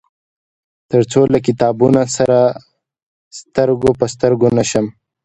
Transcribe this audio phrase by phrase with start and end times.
[0.89, 2.39] تر څو له کتابونه سره
[3.39, 4.85] سترګو په سترګو نشم.